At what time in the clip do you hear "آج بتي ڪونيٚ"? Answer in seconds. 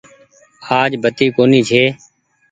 0.79-1.65